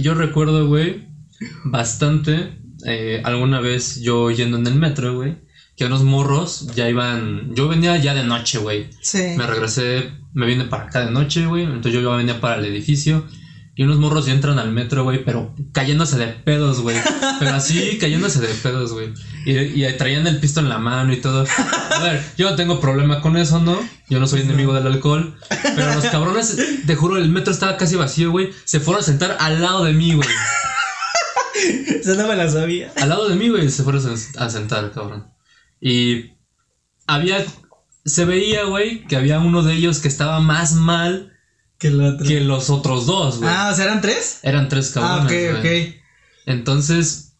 [0.01, 1.07] Yo recuerdo, güey,
[1.65, 2.57] bastante,
[3.23, 5.37] alguna vez yo yendo en el metro, güey,
[5.77, 8.89] que unos morros ya iban, yo venía ya de noche, güey.
[8.99, 9.35] Sí.
[9.37, 11.63] Me regresé, me vine para acá de noche, güey.
[11.63, 13.25] Entonces yo ya venía para el edificio.
[13.75, 16.95] Y unos morros ya entran al metro, güey, pero cayéndose de pedos, güey.
[17.39, 19.13] Pero así, cayéndose de pedos, güey.
[19.45, 21.43] Y, y traían el pisto en la mano y todo.
[21.89, 23.79] A ver, yo no tengo problema con eso, ¿no?
[24.09, 25.35] Yo no soy enemigo del alcohol.
[25.75, 28.51] Pero los cabrones, te juro, el metro estaba casi vacío, güey.
[28.63, 30.29] Se fueron a sentar al lado de mí, güey.
[31.99, 32.91] Eso no me la sabía.
[32.97, 34.03] Al lado de mí, güey, se fueron
[34.37, 35.27] a sentar, cabrón.
[35.81, 36.33] Y
[37.07, 37.43] había.
[38.05, 41.33] Se veía, güey, que había uno de ellos que estaba más mal
[41.79, 43.49] Que los otros dos, güey.
[43.53, 44.39] Ah, o sea, eran tres.
[44.43, 45.53] Eran tres Ah, cabrones.
[45.55, 45.87] ok, güey.
[45.89, 45.95] ok.
[46.45, 47.33] Entonces,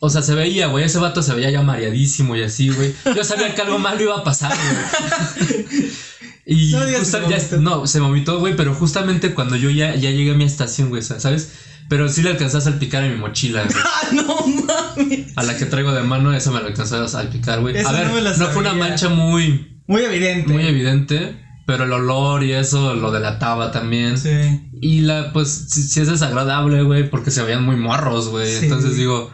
[0.00, 2.94] o sea, se veía, güey, ese vato se veía ya mareadísimo y así, güey.
[3.16, 5.66] Yo sabía que algo malo iba a pasar, güey.
[6.46, 10.32] Y No justa- ya- no, se vomitó, güey, pero justamente cuando yo ya, ya llegué
[10.32, 11.52] a mi estación, güey, ¿sabes?
[11.88, 13.74] Pero sí le alcanzé a salpicar en mi mochila, güey.
[13.84, 15.32] Ah, no mames.
[15.36, 17.74] A la que traigo de mano, esa me la alcanzé a salpicar, güey.
[17.78, 20.52] Esa A ver, no me la no fue una mancha muy, Muy evidente.
[20.52, 24.16] muy evidente, pero el olor y eso lo delataba también.
[24.18, 24.70] Sí.
[24.80, 28.50] Y la, pues, sí, sí es desagradable, güey, porque se veían muy morros, güey.
[28.50, 28.64] Sí.
[28.64, 29.30] Entonces digo,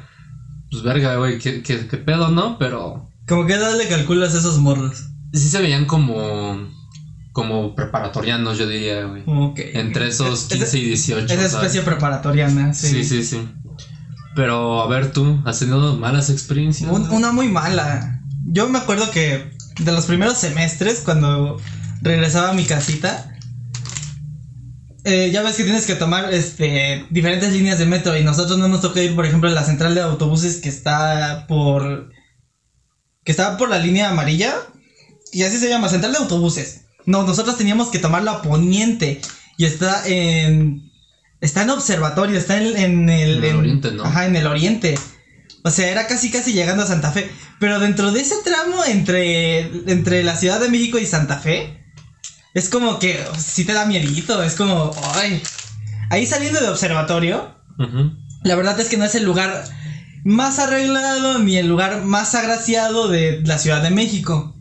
[0.70, 2.58] pues verga, güey, ¿qué, qué, qué pedo, ¿no?
[2.58, 5.04] Pero Como que edad le calculas a esos morros.
[5.32, 6.68] sí se veían como,
[7.32, 9.22] como preparatorianos, yo diría, güey.
[9.26, 9.58] Ok.
[9.74, 11.32] Entre esos Es- 15 y 18.
[11.34, 12.88] Es especie preparatoriana, sí.
[12.88, 13.48] Sí, sí, sí.
[14.36, 16.90] Pero, a ver, tú, ¿has tenido malas experiencias?
[16.90, 18.20] Un- una muy mala.
[18.46, 19.50] Yo me acuerdo que
[19.84, 21.60] de los primeros semestres, cuando
[22.02, 23.34] regresaba a mi casita,
[25.04, 28.68] eh, ya ves que tienes que tomar este diferentes líneas de metro y nosotros no
[28.68, 32.10] nos toca ir, por ejemplo, a la central de autobuses que está por
[33.24, 34.54] que está por la línea amarilla
[35.32, 36.86] y así se llama, central de autobuses.
[37.06, 39.20] No, nosotros teníamos que tomar la poniente
[39.56, 40.90] y está en
[41.40, 44.04] está en observatorio, está en, en el, En el oriente, ¿no?
[44.04, 44.98] Ajá, en el oriente.
[45.62, 49.60] O sea, era casi casi llegando a Santa Fe, pero dentro de ese tramo entre
[49.90, 51.80] entre la Ciudad de México y Santa Fe
[52.54, 55.42] es como que sí te da miedito, es como, ay.
[56.10, 57.54] Ahí saliendo de observatorio,
[58.42, 59.64] la verdad es que no es el lugar
[60.24, 64.56] más arreglado ni el lugar más agraciado de la Ciudad de México.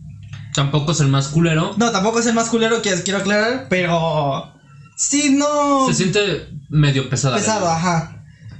[0.53, 1.73] Tampoco es el más culero.
[1.77, 4.53] No, tampoco es el más culero que quiero aclarar, pero
[4.95, 7.37] sí no Se siente medio pesada.
[7.37, 8.18] pesado, ajá.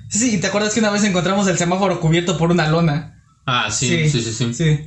[0.09, 3.21] Sí, ¿te acuerdas que una vez encontramos el semáforo cubierto por una lona?
[3.45, 4.53] Ah, sí, sí, sí, sí.
[4.53, 4.79] Sí.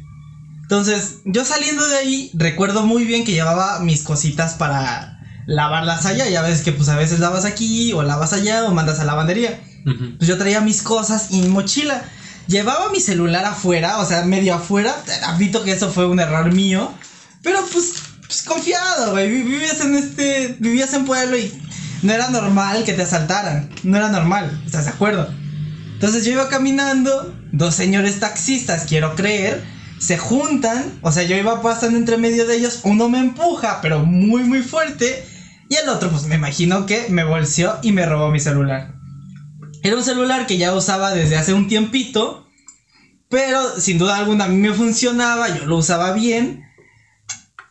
[0.63, 6.29] Entonces, yo saliendo de ahí, recuerdo muy bien que llevaba mis cositas para lavarlas allá.
[6.29, 9.61] Ya ves que pues a veces lavas aquí o lavas allá o mandas a lavandería.
[10.19, 12.03] Pues yo traía mis cosas y mi mochila.
[12.47, 14.95] Llevaba mi celular afuera, o sea, medio afuera.
[15.27, 16.93] Admito que eso fue un error mío.
[17.43, 17.95] Pero pues,
[18.27, 19.29] pues confiado, güey.
[19.31, 20.57] Vi- Vivías en este.
[20.61, 21.49] Vivías en pueblo y
[22.03, 23.71] no era normal que te asaltaran.
[23.85, 25.33] No era normal, ¿estás de acuerdo?
[25.95, 27.35] Entonces yo iba caminando.
[27.53, 29.62] Dos señores taxistas, quiero creer.
[29.99, 30.99] Se juntan.
[31.03, 32.81] O sea, yo iba pasando entre medio de ellos.
[32.83, 35.25] Uno me empuja, pero muy, muy fuerte.
[35.69, 38.95] Y el otro, pues me imagino que me bolseó y me robó mi celular.
[39.85, 42.49] Era un celular que ya usaba desde hace un tiempito.
[43.29, 46.65] Pero sin duda alguna a mí me funcionaba, yo lo usaba bien.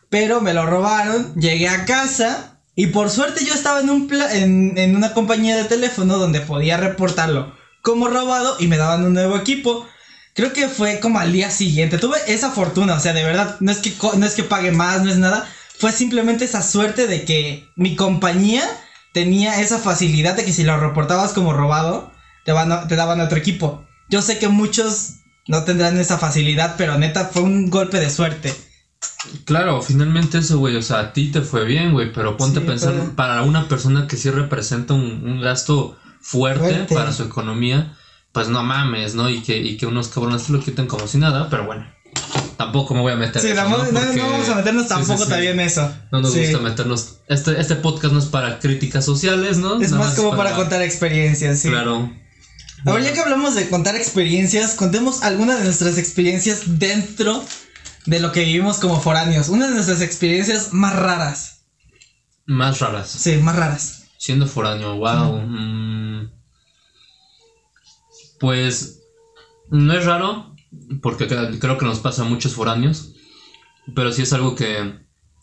[0.08, 2.51] Pero me lo robaron, llegué a casa
[2.82, 6.76] y por suerte yo estaba en, un pla- en, una compañía de teléfono donde podía
[6.76, 9.86] reportarlo como robado y me daban un nuevo equipo.
[10.34, 11.96] Creo que fue como al día siguiente.
[11.98, 15.04] Tuve esa fortuna, o sea, de verdad, no es que, no es que pague más,
[15.04, 15.48] no es nada.
[15.78, 18.64] Fue simplemente esa suerte de que mi compañía
[19.12, 22.10] tenía esa facilidad de que si lo reportabas como robado,
[22.44, 22.52] te,
[22.88, 23.86] te daban otro equipo.
[24.08, 28.52] Yo sé que muchos no tendrán esa facilidad, pero neta fue un golpe de suerte.
[29.44, 30.76] Claro, finalmente eso, güey.
[30.76, 32.12] O sea, a ti te fue bien, güey.
[32.12, 35.96] Pero ponte Sí, a pensar, pero- para una persona que sí representa un, un gasto
[36.20, 36.94] fuerte, Fuerte.
[36.94, 37.96] para su economía,
[38.32, 39.28] pues no mames, ¿no?
[39.30, 41.86] Y que, y que unos cabrones te lo quiten como si nada, pero bueno.
[42.56, 43.40] Tampoco me voy a meter.
[43.42, 45.28] Sí, no, eso, no- no Porque- vamos a meternos tampoco sí, sí.
[45.28, 45.92] todavía en eso.
[46.12, 47.16] No nos gusta meternos.
[47.28, 49.80] Este, este podcast no es para críticas sociales, ¿no?
[49.80, 51.68] Es Nada más como para contar experiencias, sí.
[51.70, 52.12] Claro.
[52.84, 57.42] Ahora ya que hablamos de contar experiencias, contemos alguna de nuestras experiencias dentro
[58.06, 59.48] de lo que vivimos como foráneos.
[59.48, 61.64] Una de nuestras experiencias más raras.
[62.46, 63.08] Más raras.
[63.10, 64.04] Sí, más raras.
[64.18, 65.40] Siendo foráneo, wow.
[65.46, 66.30] mm,
[68.40, 69.00] pues
[69.70, 70.54] no es raro,
[71.00, 73.12] porque cre- creo que nos pasa a muchos foráneos,
[73.94, 74.98] pero sí es algo que,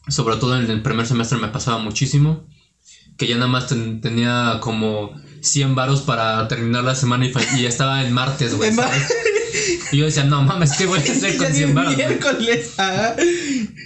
[0.08, 2.46] sobre todo en el primer semestre, me pasaba muchísimo.
[3.18, 7.26] Que ya nada más ten- tenía como 100 varos para terminar la semana
[7.58, 8.72] y estaba en martes, güey.
[9.92, 11.96] Y yo decía, no mames, ¿qué voy a hacer con Ya 100 ni varos?
[11.96, 12.72] güey?" miércoles.
[12.78, 13.16] ah.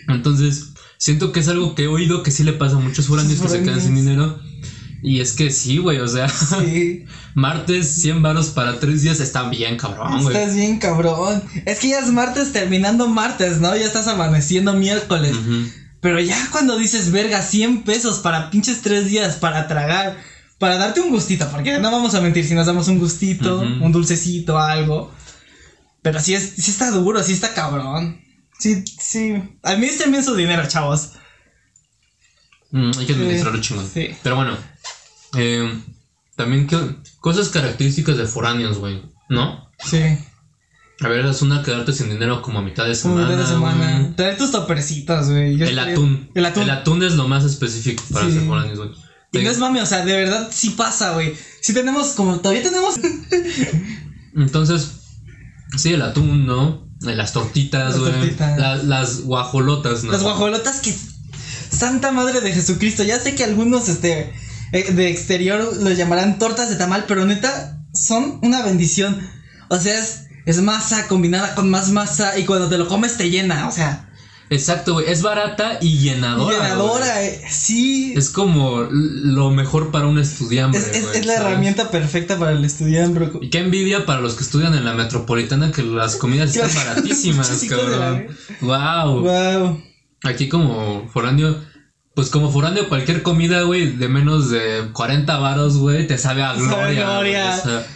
[0.09, 3.39] Entonces, siento que es algo que he oído que sí le pasa a muchos foráneos
[3.39, 4.39] que se quedan sin dinero.
[5.05, 7.03] Y es que sí, güey, o sea, Sí,
[7.35, 10.35] martes 100 varos para 3 días está bien cabrón, güey.
[10.35, 11.43] estás bien cabrón.
[11.65, 13.75] Es que ya es martes terminando martes, ¿no?
[13.75, 15.35] Ya estás amaneciendo miércoles.
[15.99, 20.17] Pero ya cuando dices, verga, 100 pesos para pinches 3 días para tragar,
[20.57, 23.91] para darte un gustito, porque no vamos a mentir si nos damos un gustito, un
[23.91, 25.11] dulcecito, algo.
[26.03, 28.21] Pero sí, es, sí está duro, sí está cabrón.
[28.59, 29.41] Sí, sí.
[29.63, 31.13] Administren bien su dinero, chavos.
[32.71, 33.89] Mm, hay que administrarlo chingón.
[33.91, 34.09] sí.
[34.21, 34.55] Pero bueno,
[35.37, 35.81] eh,
[36.35, 36.77] también que,
[37.19, 39.69] cosas características de foráneos, güey, ¿no?
[39.83, 40.01] Sí.
[41.01, 43.27] A ver, es una quedarte sin dinero como a mitad de semana.
[43.27, 44.13] día de semana.
[44.15, 45.61] Traer tus topercitos, güey.
[45.61, 46.29] El atún.
[46.35, 47.03] El atún.
[47.03, 48.33] es lo más específico para Sí.
[48.33, 48.89] ser foráneos, güey.
[49.33, 51.35] Y no es mami, o sea, de verdad sí pasa, güey.
[51.61, 52.95] Sí tenemos como, todavía tenemos
[54.35, 54.91] Entonces,
[55.77, 56.87] sí, el atún, ¿no?
[57.01, 58.11] Las tortitas, Las güey.
[58.13, 58.57] tortitas.
[58.57, 60.11] La- las guajolotas, ¿no?
[60.11, 60.93] las guajolotas que...
[61.69, 63.03] Santa Madre de Jesucristo.
[63.03, 64.31] Ya sé que algunos, este,
[64.71, 69.19] eh, de exterior lo llamarán tortas de tamal, pero neta, son una bendición.
[69.69, 73.29] O sea, es, es masa combinada con más masa y cuando te lo comes te
[73.31, 74.07] llena, o sea,
[74.49, 75.09] Exacto, güey.
[75.09, 76.57] Es barata y llenadora.
[76.57, 78.13] llenadora, eh, sí.
[78.15, 80.77] Es como lo mejor para un estudiante.
[80.77, 81.47] Es, es- la ¿sabes?
[81.49, 83.39] herramienta perfecta para el estudiante, bro.
[83.41, 87.63] Y qué envidia para los que estudian en la metropolitana que las comidas están baratísimas,
[87.69, 88.27] cabrón.
[88.61, 89.21] Wow.
[89.21, 89.83] Wow.
[90.23, 91.57] Aquí como foráneo,
[92.15, 96.53] pues como foráneo cualquier comida, güey, de menos de 40 varos, güey, te sabe a
[96.55, 97.05] Sabe gloria.
[97.05, 97.45] gloria.
[97.47, 97.87] güey, o sea,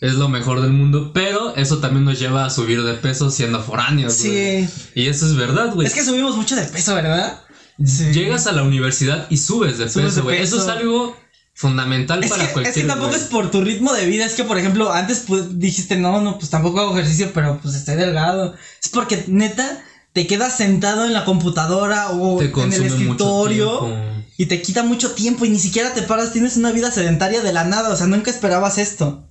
[0.00, 3.62] es lo mejor del mundo, pero eso también nos lleva a subir de peso siendo
[3.62, 4.14] foráneos.
[4.14, 4.68] Sí.
[4.94, 5.86] Y eso es verdad, güey.
[5.86, 7.42] Es que subimos mucho de peso, ¿verdad?
[7.84, 8.12] Sí.
[8.12, 10.40] Llegas a la universidad y subes de Subes peso, güey.
[10.40, 11.16] Eso es algo
[11.54, 14.34] fundamental Es para que, cualquier es que tampoco es por tu ritmo de vida, es
[14.34, 17.96] que por ejemplo, antes pues, dijiste, no, no, pues tampoco hago ejercicio, pero pues estoy
[17.96, 18.54] delgado.
[18.80, 23.88] Es porque neta, te quedas sentado en la computadora o en el escritorio
[24.36, 27.52] y te quita mucho tiempo y ni siquiera te paras, tienes una vida sedentaria de
[27.52, 29.27] la nada, o sea, nunca esperabas esto.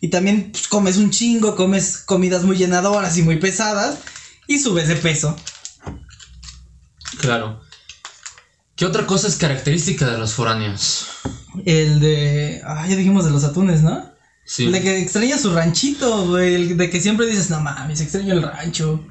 [0.00, 3.98] Y también pues, comes un chingo, comes comidas muy llenadoras y muy pesadas
[4.46, 5.36] y subes de peso.
[7.18, 7.60] Claro.
[8.76, 11.06] ¿Qué otra cosa es característica de los foráneos?
[11.64, 12.60] El de...
[12.64, 14.12] Ah, ya dijimos de los atunes, ¿no?
[14.44, 14.66] Sí.
[14.66, 16.54] El de que extraña su ranchito, güey.
[16.54, 19.02] El de que siempre dices, no mames, extraño el rancho.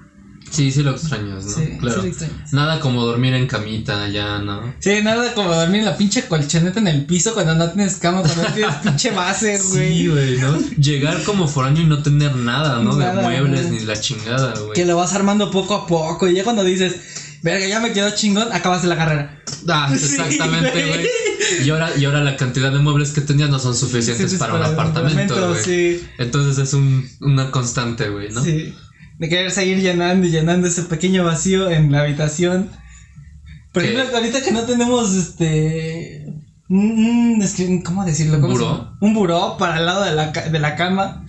[0.52, 1.52] Sí, sí lo extrañas, ¿no?
[1.52, 2.02] Sí, claro.
[2.02, 2.54] sí lo extrañas.
[2.54, 4.74] Nada como dormir en camita ya, ¿no?
[4.80, 8.22] Sí, nada como dormir en la pinche colchoneta en el piso cuando no tienes cama,
[8.22, 9.98] cuando no tienes pinche base, güey.
[9.98, 10.58] Sí, güey, ¿no?
[10.78, 12.96] Llegar como foráneo y no tener nada, ¿no?
[12.96, 13.80] Nada, de muebles güey.
[13.80, 14.74] ni la chingada, güey.
[14.74, 16.28] Que lo vas armando poco a poco.
[16.28, 16.96] Y ya cuando dices,
[17.42, 19.42] verga, ya me quedó chingón, acabaste la carrera.
[19.68, 20.88] Ah, exactamente, güey.
[20.88, 21.08] güey.
[21.64, 24.56] Y ahora, y ahora la cantidad de muebles que tenías no son suficientes Sí, para,
[24.56, 25.64] un apartamento, güey.
[25.64, 28.44] Sí, Entonces es un, una constante, güey, ¿no?
[28.44, 28.74] sí.
[29.18, 32.70] De querer seguir llenando y llenando ese pequeño vacío en la habitación.
[33.72, 33.94] Por ¿Qué?
[33.94, 36.34] ejemplo, ahorita que no tenemos este.
[36.68, 37.42] Un,
[37.86, 38.42] ¿Cómo decirlo?
[38.42, 38.98] ¿Cómo ¿Buró?
[39.00, 41.26] Un buró para el lado de la, de la cama.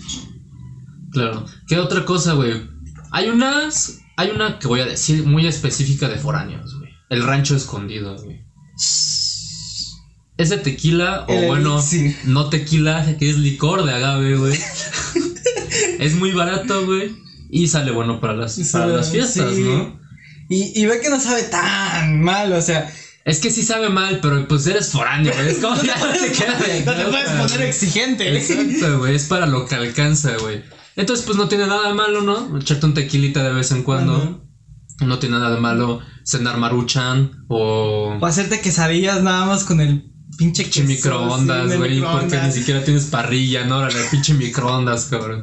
[1.11, 1.46] Claro.
[1.68, 2.62] ¿Qué otra cosa, güey?
[3.11, 3.99] Hay unas.
[4.16, 6.90] Hay una que voy a decir muy específica de foráneos, güey.
[7.11, 8.44] El rancho escondido, güey.
[10.38, 12.16] Ese tequila, o El bueno, elixir.
[12.25, 14.59] no tequila, que es licor de agave, güey.
[15.99, 17.16] es muy barato, güey.
[17.50, 19.62] Y sale bueno para las, para las fiestas, Sí.
[19.62, 20.00] ¿no?
[20.48, 22.92] Y, y ve que no sabe tan mal, o sea,
[23.24, 25.48] Es que sí sabe mal, pero pues eres foráneo, güey.
[25.48, 27.68] Es como no te queda de no te puedes poner güey.
[27.68, 28.37] exigente.
[28.37, 29.16] Exacto, güey.
[29.16, 30.62] Es para lo que alcanza, güey.
[30.94, 32.56] Entonces, pues no tiene nada de malo, ¿no?
[32.59, 34.46] Echarte un tequilita de vez en cuando.
[35.00, 40.11] No tiene nada de malo cenar maruchan o O hacerte quesadillas nada más con el
[40.38, 42.00] pinche pinche queso, microondas, sí, güey.
[42.00, 43.87] Porque ni siquiera tienes parrilla, ¿no?
[43.87, 45.42] El pinche microondas, cabrón.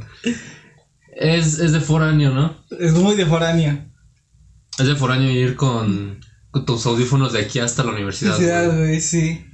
[1.15, 2.55] Es, es de foráneo, ¿no?
[2.79, 3.77] Es muy de foráneo.
[4.79, 6.19] Es de foráneo ir con,
[6.51, 8.37] con tus audífonos de aquí hasta la universidad.
[8.75, 8.99] Güey.
[8.99, 9.45] sí.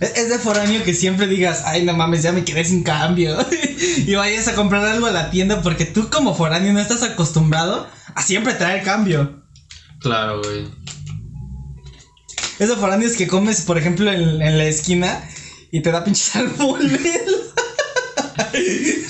[0.00, 3.36] Es, es de foráneo que siempre digas, ay, no mames, ya me quedé sin cambio.
[4.06, 7.86] y vayas a comprar algo a la tienda porque tú como foráneo no estás acostumbrado
[8.14, 9.44] a siempre traer cambio.
[10.00, 10.66] Claro, güey.
[12.58, 15.28] Es de foráneos que comes, por ejemplo, en, en la esquina
[15.70, 16.32] y te da pinches.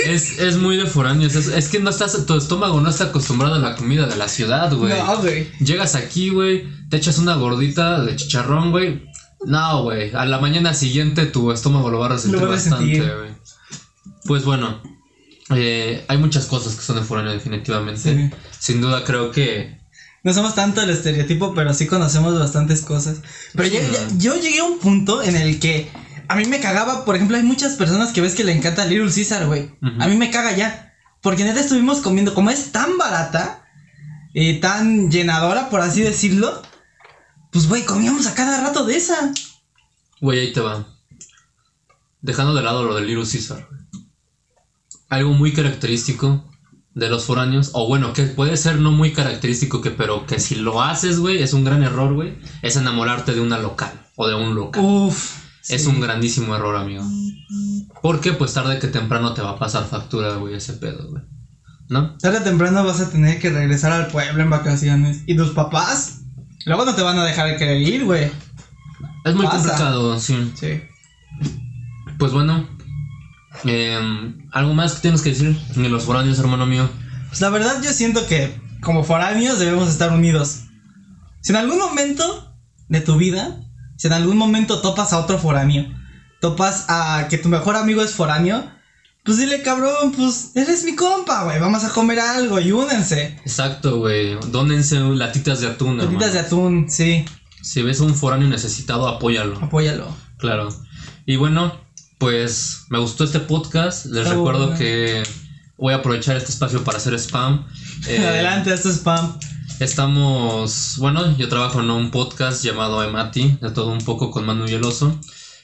[0.06, 1.34] Es, es muy de foráneos.
[1.34, 4.28] Es, es que no estás, tu estómago no está acostumbrado a la comida de la
[4.28, 4.92] ciudad, güey.
[4.98, 5.50] No, güey.
[5.60, 9.06] Llegas aquí, güey, te echas una gordita de chicharrón, güey.
[9.46, 10.14] No, güey.
[10.14, 13.30] A la mañana siguiente tu estómago lo va a resentir Lo va a bastante, güey.
[14.26, 14.82] Pues bueno,
[15.50, 18.00] eh, hay muchas cosas que son de foráneo, definitivamente.
[18.30, 18.36] Sí.
[18.58, 19.82] Sin duda, creo que.
[20.22, 23.18] No somos tanto el estereotipo, pero sí conocemos bastantes cosas.
[23.54, 23.68] Pero
[24.16, 25.90] yo llegué a un punto en el que
[26.28, 29.12] a mí me cagaba, por ejemplo, hay muchas personas que ves que le encanta Little
[29.12, 29.70] Caesar, güey.
[29.98, 30.94] A mí me caga ya.
[31.20, 33.66] Porque neta estuvimos comiendo, como es tan barata
[34.34, 36.62] y tan llenadora, por así decirlo,
[37.50, 39.32] pues güey, comíamos a cada rato de esa.
[40.20, 40.86] Güey, ahí te va.
[42.20, 43.68] Dejando de lado lo del Little Caesar.
[45.08, 46.50] Algo muy característico
[46.94, 50.54] de los foráneos, o bueno, que puede ser no muy característico, que pero que si
[50.54, 54.34] lo haces, güey, es un gran error, güey, es enamorarte de una local o de
[54.34, 54.82] un local.
[54.84, 55.43] Uf.
[55.68, 57.04] Es un grandísimo error, amigo.
[58.02, 61.22] Porque pues tarde que temprano te va a pasar factura, güey, ese pedo, güey.
[61.88, 62.16] ¿No?
[62.18, 65.22] Tarde o temprano vas a tener que regresar al pueblo en vacaciones.
[65.26, 66.20] ¿Y tus papás?
[66.66, 68.30] Luego no te van a dejar querer ir, güey.
[69.24, 69.58] Es muy Pasa.
[69.58, 70.52] complicado, sí.
[70.54, 70.82] Sí.
[72.18, 72.68] Pues bueno.
[73.64, 76.88] em, ¿Algo más que tienes que decir de los foráneos, hermano mío?
[77.28, 80.64] Pues la verdad yo siento que como foráneos debemos estar unidos.
[81.40, 82.54] Si en algún momento
[82.88, 83.60] de tu vida,
[83.96, 85.86] si en algún momento topas a otro foráneo,
[86.40, 88.70] topas a que tu mejor amigo es foráneo,
[89.24, 93.38] pues dile cabrón, pues eres mi compa, güey, vamos a comer algo y únense.
[93.44, 94.36] Exacto, güey.
[94.50, 97.24] Dónense latitas de atún, Patitas de atún, sí,
[97.62, 99.58] Si ves a un foráneo necesitado, apóyalo.
[99.60, 100.14] apóyalo.
[100.36, 100.68] Claro.
[101.24, 101.72] Y bueno,
[102.18, 104.06] pues me gustó este podcast.
[104.06, 104.78] Les Está recuerdo bueno.
[104.78, 105.22] que
[105.78, 107.66] voy a aprovechar este espacio para hacer spam.
[108.06, 109.38] Eh, Adelante, es spam.
[109.84, 114.66] Estamos, bueno, yo trabajo en un podcast llamado Emati, de todo un poco con Manu
[114.66, 115.20] y el Oso.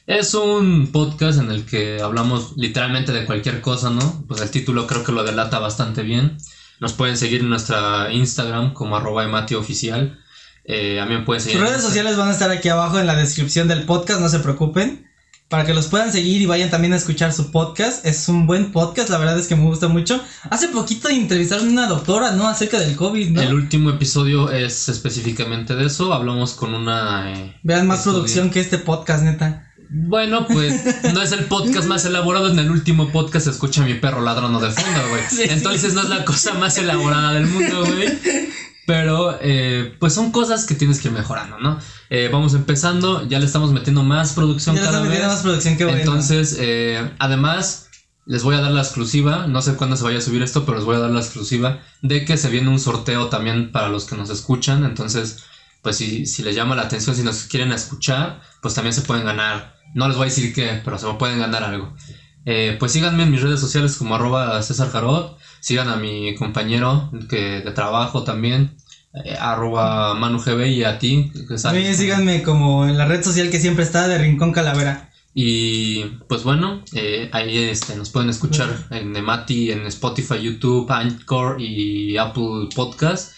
[0.07, 4.27] Es un podcast en el que hablamos literalmente de cualquier cosa, ¿no?
[4.29, 6.37] Pues el título creo que lo delata bastante bien.
[6.81, 10.21] Nos pueden seguir en nuestra Instagram como arroba Emati oficial.
[10.65, 11.59] Eh, me pueden seguir.
[11.59, 14.41] Sus redes sociales van a estar aquí abajo en la descripción del podcast, no se
[14.41, 15.10] preocupen.
[15.51, 18.07] Para que los puedan seguir y vayan también a escuchar su podcast.
[18.07, 20.23] Es un buen podcast, la verdad es que me gusta mucho.
[20.49, 22.47] Hace poquito entrevistaron a una doctora, ¿no?
[22.49, 23.43] Acerca del COVID, ¿no?
[23.43, 26.15] El último episodio es específicamente de eso.
[26.15, 27.33] Hablamos con una.
[27.35, 29.67] eh, Vean más estudio- producción que este podcast, neta.
[29.91, 32.49] Bueno, pues no es el podcast más elaborado.
[32.49, 35.23] En el último podcast se escucha a mi perro ladrando de fondo, güey.
[35.29, 35.43] Sí, sí.
[35.51, 38.09] Entonces no es la cosa más elaborada del mundo, güey.
[38.87, 41.79] Pero, eh, pues son cosas que tienes que ir mejorando, ¿no?
[42.11, 45.25] Eh, vamos empezando, ya le estamos metiendo más producción Ya cada vez.
[45.25, 46.01] más producción, qué bueno.
[46.01, 47.89] Entonces, eh, además,
[48.27, 50.79] les voy a dar la exclusiva, no sé cuándo se vaya a subir esto, pero
[50.79, 54.07] les voy a dar la exclusiva de que se viene un sorteo también para los
[54.07, 54.85] que nos escuchan.
[54.85, 55.45] Entonces,
[55.83, 59.25] pues si, si les llama la atención, si nos quieren escuchar, pues también se pueden
[59.25, 59.77] ganar.
[59.95, 61.95] No les voy a decir qué, pero se pueden ganar algo.
[62.45, 65.39] Eh, pues síganme en mis redes sociales como arroba César Jarot.
[65.61, 68.77] Sigan a mi compañero que, de trabajo también,
[69.13, 71.33] eh, arroba ManuGB y a ti.
[71.95, 75.11] síganme como en la red social que siempre está de Rincón Calavera.
[75.35, 81.61] Y pues bueno, eh, ahí este, nos pueden escuchar en Emati, en Spotify, YouTube, Anchor
[81.61, 83.33] y Apple Podcast.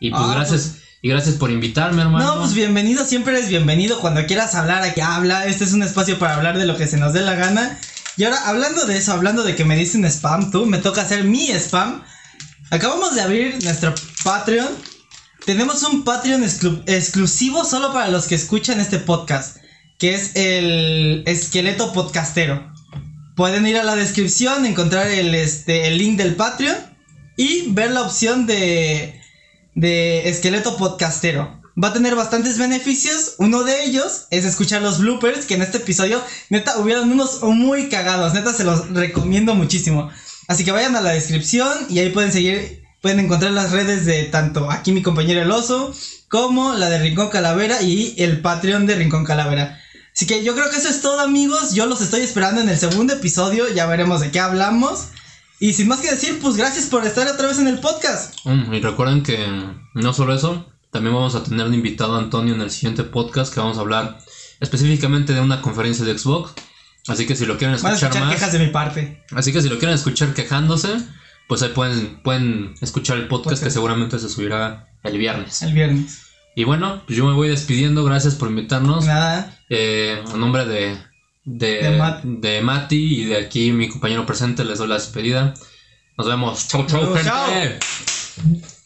[0.00, 2.34] Y pues Ah, gracias, y gracias por invitarme, hermano.
[2.34, 4.00] No, pues bienvenido, siempre eres bienvenido.
[4.00, 5.46] Cuando quieras hablar, aquí habla.
[5.46, 7.78] Este es un espacio para hablar de lo que se nos dé la gana.
[8.16, 11.22] Y ahora, hablando de eso, hablando de que me dicen spam, tú, me toca hacer
[11.22, 12.02] mi spam.
[12.70, 14.68] Acabamos de abrir nuestro Patreon.
[15.44, 19.56] Tenemos un Patreon exclu- exclusivo solo para los que escuchan este podcast,
[19.98, 22.72] que es el Esqueleto Podcastero.
[23.34, 26.76] Pueden ir a la descripción, encontrar el, este, el link del Patreon
[27.36, 29.20] y ver la opción de,
[29.74, 31.62] de Esqueleto Podcastero.
[31.82, 33.36] Va a tener bastantes beneficios.
[33.38, 36.20] Uno de ellos es escuchar los bloopers, que en este episodio,
[36.50, 38.34] neta, hubieron unos muy cagados.
[38.34, 40.10] Neta, se los recomiendo muchísimo.
[40.48, 44.24] Así que vayan a la descripción y ahí pueden seguir, pueden encontrar las redes de
[44.24, 45.92] tanto aquí mi compañero el oso,
[46.28, 49.80] como la de Rincón Calavera y el Patreon de Rincón Calavera.
[50.14, 52.78] Así que yo creo que eso es todo amigos, yo los estoy esperando en el
[52.78, 55.08] segundo episodio, ya veremos de qué hablamos.
[55.60, 58.34] Y sin más que decir, pues gracias por estar otra vez en el podcast.
[58.44, 59.38] Mm, y recuerden que
[59.94, 63.52] no solo eso, también vamos a tener de invitado a Antonio en el siguiente podcast
[63.52, 64.18] que vamos a hablar
[64.60, 66.52] específicamente de una conferencia de Xbox.
[67.08, 69.24] Así que si lo quieren Van a escuchar, escuchar más, quejas de mi parte.
[69.32, 70.98] así que si lo quieren escuchar quejándose,
[71.48, 73.64] pues ahí pueden, pueden escuchar el podcast Podcast.
[73.64, 75.62] que seguramente se subirá el viernes.
[75.62, 76.22] El viernes.
[76.54, 79.06] Y bueno, pues yo me voy despidiendo, gracias por invitarnos.
[79.06, 79.58] Nada.
[79.70, 80.98] Eh, en nombre de,
[81.44, 85.54] de, De Mati y de aquí mi compañero presente les doy la despedida.
[86.16, 86.68] Nos vemos.
[86.68, 87.46] Chau, chau, Chau, chau.
[87.50, 88.77] gente.